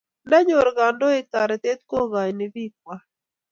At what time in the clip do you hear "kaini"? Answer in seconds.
2.11-2.45